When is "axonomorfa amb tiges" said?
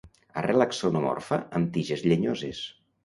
0.65-2.05